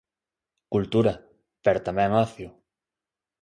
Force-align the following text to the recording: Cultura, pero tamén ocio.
Cultura, 0.73 1.13
pero 1.63 1.83
tamén 1.87 2.09
ocio. 2.25 2.49